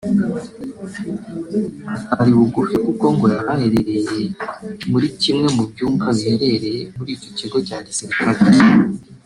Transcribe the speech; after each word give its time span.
atari 2.03 2.31
bugufi 2.39 2.75
kuko 2.85 3.05
ngo 3.13 3.25
yari 3.35 3.67
muri 4.91 5.07
kimwe 5.21 5.47
mu 5.55 5.63
byumba 5.71 6.05
biherereye 6.17 6.81
muri 6.97 7.09
icyo 7.17 7.29
kigo 7.37 7.57
cya 7.67 7.77
gisirikare 7.87 8.39